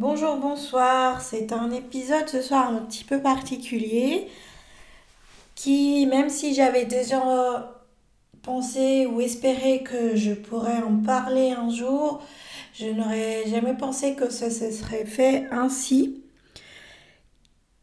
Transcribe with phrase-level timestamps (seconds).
[0.00, 1.20] Bonjour, bonsoir.
[1.22, 4.28] C'est un épisode ce soir un petit peu particulier
[5.56, 7.74] qui, même si j'avais déjà
[8.42, 12.22] pensé ou espéré que je pourrais en parler un jour,
[12.74, 16.22] je n'aurais jamais pensé que ça se serait fait ainsi.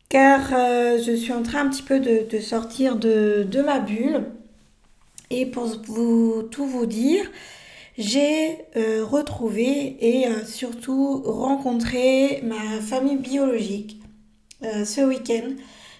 [0.08, 4.24] Car euh, je suis en train un petit peu de, sortir de, de ma bulle.
[5.32, 7.30] Et pour tout vous dire,
[7.98, 14.02] j'ai euh, retrouvé et euh, surtout rencontré ma famille biologique
[14.64, 15.52] euh, ce week-end.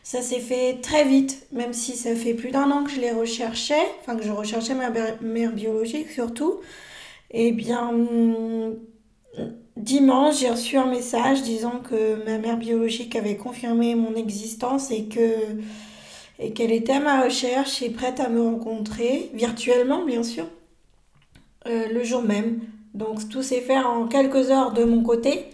[0.04, 3.12] Ça s'est fait très vite, même si ça fait plus d'un an que je les
[3.12, 6.60] recherchais, enfin que je recherchais ma mère biologique surtout.
[7.32, 7.92] Et eh bien,
[9.78, 15.06] dimanche, j'ai reçu un message disant que ma mère biologique avait confirmé mon existence et
[15.06, 15.36] que
[16.38, 20.46] et qu'elle était à ma recherche et prête à me rencontrer, virtuellement bien sûr.
[21.68, 22.60] Euh, le jour même.
[22.94, 25.48] Donc tout s'est fait en quelques heures de mon côté.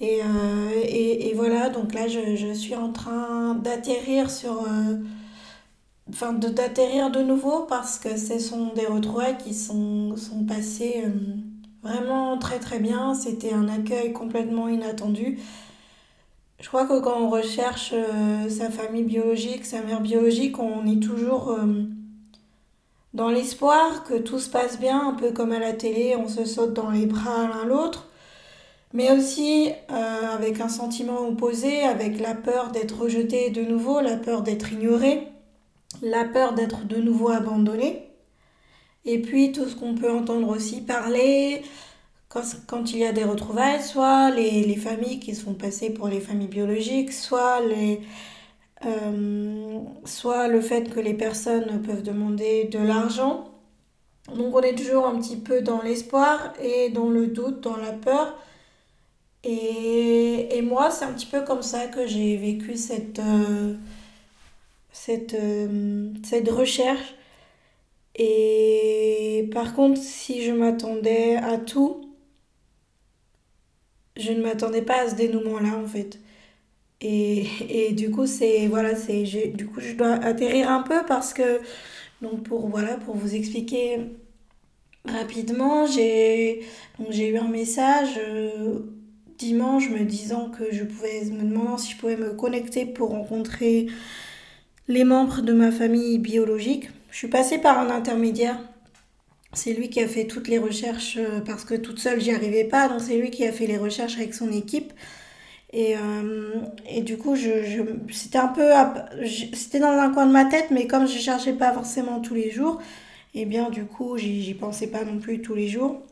[0.00, 4.62] Et, euh, et, voilà, donc là je, je suis en train d'atterrir sur...
[4.62, 4.96] Euh,
[6.08, 11.04] enfin, d'atterrir de, nouveau parce que ce sont des retrouvailles qui sont, sont passées
[11.82, 13.14] vraiment très très bien.
[13.14, 15.38] C'était un accueil complètement inattendu.
[16.60, 17.94] Je crois que quand on recherche
[18.48, 21.54] sa famille biologique, sa mère biologique, on est toujours
[23.14, 26.44] dans l'espoir que tout se passe bien, un peu comme à la télé, on se
[26.44, 28.08] saute dans les bras l'un l'autre,
[28.92, 34.16] mais aussi euh, avec un sentiment opposé, avec la peur d'être rejeté de nouveau, la
[34.16, 35.28] peur d'être ignoré,
[36.02, 38.08] la peur d'être de nouveau abandonné,
[39.04, 41.62] et puis tout ce qu'on peut entendre aussi parler
[42.28, 46.06] quand, il y a des retrouvailles, soit les, les familles qui se font passer pour
[46.06, 48.00] les familles biologiques, soit les
[48.86, 53.50] euh, soit le fait que les personnes peuvent demander de l'argent.
[54.34, 57.92] Donc on est toujours un petit peu dans l'espoir et dans le doute, dans la
[57.92, 58.36] peur.
[59.44, 63.74] Et, moi, c'est un petit peu comme ça que j'ai vécu cette, euh,
[65.08, 67.14] euh, cette recherche.
[68.14, 72.02] Et par contre, si je m'attendais à tout,
[74.16, 76.18] je ne m'attendais pas à ce dénouement-là en fait.
[77.02, 81.60] Et, du coup, c'est voilà, c'est du coup je dois atterrir un peu parce que
[82.20, 84.00] donc pour voilà, pour vous expliquer
[85.06, 86.60] rapidement, j'ai
[86.98, 88.80] donc eu un message euh,
[89.38, 93.86] dimanche me disant que je pouvais me demandant si je pouvais me connecter pour rencontrer
[94.86, 96.90] les membres de ma famille biologique.
[97.10, 98.58] Je suis passée par un intermédiaire.
[99.54, 102.64] C'est lui qui a fait toutes les recherches euh, parce que toute seule j'y arrivais
[102.64, 104.92] pas, donc c'est lui qui a fait les recherches avec son équipe.
[105.72, 106.54] Et, euh,
[106.88, 107.82] et du coup, je, je
[108.12, 108.70] c'était un peu.
[109.54, 112.50] C'était dans un coin de ma tête, mais comme je cherchais pas forcément tous les
[112.50, 112.80] jours,
[113.34, 116.02] et eh bien du coup, j'y pensais pas non plus tous les jours.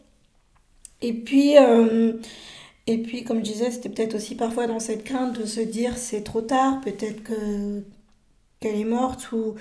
[1.03, 2.13] Et puis, euh,
[2.87, 5.97] et puis comme je disais, c'était peut-être aussi parfois dans cette crainte de se dire
[5.97, 7.83] c'est trop tard, peut-être que
[8.61, 9.55] qu'elle est morte ou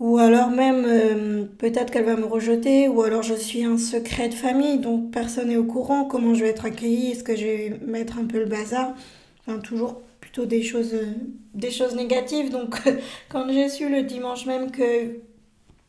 [0.00, 4.28] ou alors même, euh, peut-être qu'elle va me rejeter, ou alors je suis un secret
[4.28, 7.44] de famille, donc personne n'est au courant, comment je vais être accueillie, est-ce que je
[7.44, 8.94] vais mettre un peu le bazar?
[9.40, 11.12] Enfin, toujours plutôt des choses, euh,
[11.54, 12.50] des choses négatives.
[12.50, 12.76] Donc,
[13.28, 15.20] quand j'ai su le dimanche même que,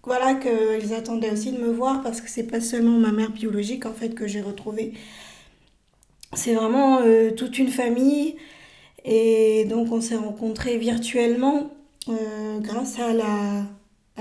[0.04, 3.86] voilà, qu'ils attendaient aussi de me voir, parce que c'est pas seulement ma mère biologique,
[3.88, 4.94] en fait, que j'ai retrouvée.
[6.34, 8.36] C'est vraiment euh, toute une famille.
[9.06, 11.72] Et donc, on s'est rencontrés virtuellement
[12.62, 13.66] grâce à la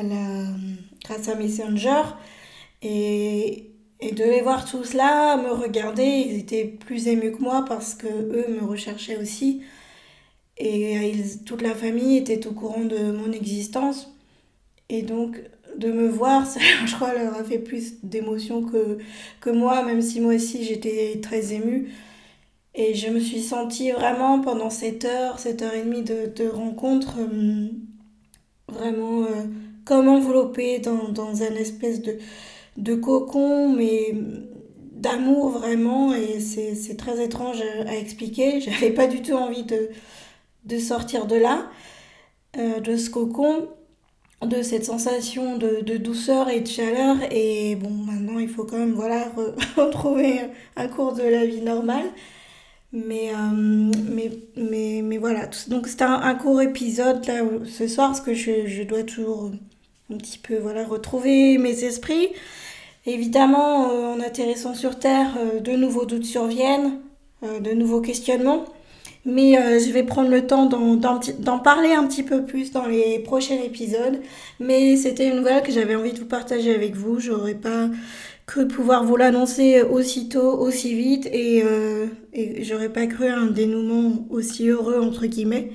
[0.03, 0.47] la,
[1.05, 2.03] grâce à Messenger.
[2.82, 7.65] Et, et de les voir tous là, me regarder, ils étaient plus émus que moi
[7.66, 9.62] parce que eux me recherchaient aussi.
[10.59, 11.12] Et
[11.47, 14.12] toute la famille était au courant de mon existence.
[14.88, 15.41] Et donc,
[15.77, 18.99] de me voir, ça, je crois, leur a fait plus d'émotion que,
[19.41, 21.93] que moi, même si moi aussi j'étais très émue.
[22.75, 26.49] Et je me suis sentie vraiment pendant cette heure, cette heure et demie de, de
[26.49, 27.71] rencontre, hum,
[28.69, 29.44] vraiment euh,
[29.84, 32.18] comme enveloppé dans, dans un espèce de,
[32.76, 34.14] de cocon, mais
[34.92, 36.14] d'amour vraiment.
[36.14, 38.60] Et c'est très étrange à, expliquer.
[38.60, 39.90] J'avais pas du tout envie de,
[40.64, 41.69] de sortir de là,
[42.58, 43.69] euh, de ce cocon
[44.42, 48.76] de cette sensation de, de, douceur et de chaleur et bon maintenant il faut quand
[48.76, 49.26] même voilà
[49.76, 50.40] retrouver
[50.76, 52.04] un cours de la vie normale
[52.92, 58.08] mais, euh, mais, mais, mais voilà donc c'est un, un, court épisode là ce soir
[58.08, 59.50] parce que je, je dois toujours
[60.14, 62.28] un petit peu voilà, retrouver mes esprits.
[63.06, 67.00] Évidemment, euh, en atterrissant sur Terre, euh, de nouveaux doutes surviennent,
[67.43, 68.64] euh, de nouveaux questionnements.
[69.26, 73.55] Mais je vais prendre le temps d'en parler un petit peu plus dans les prochains
[73.55, 74.20] épisodes.
[74.61, 77.20] Mais c'était une nouvelle que j'avais envie de vous partager avec vous.
[77.20, 77.88] J'aurais pas
[78.44, 81.64] cru pouvoir vous l'annoncer aussitôt, aussi vite, et,
[82.61, 85.70] j'aurais pas cru à un dénouement aussi heureux, entre guillemets.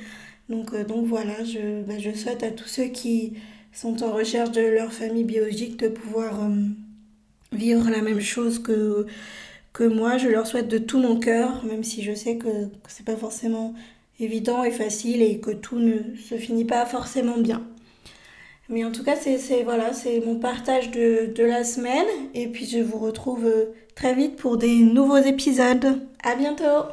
[0.49, 3.33] Donc, donc voilà, je, bah, je souhaite à tous ceux qui
[3.73, 6.49] sont en recherche de leur famille biologique de pouvoir euh,
[7.51, 9.05] vivre la même chose que,
[9.81, 10.17] moi.
[10.17, 13.15] Je leur souhaite de tout mon cœur, même si je sais que, que c'est pas
[13.15, 13.73] forcément
[14.19, 17.65] évident et facile et que tout ne se finit pas forcément bien.
[18.67, 19.91] Mais en tout cas, c'est voilà,
[20.25, 22.07] mon partage de, de la semaine.
[22.35, 26.01] Et puis je vous retrouve euh, très vite pour des nouveaux épisodes.
[26.23, 26.89] À bientôt